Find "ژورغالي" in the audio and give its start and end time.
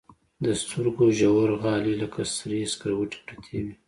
1.17-1.93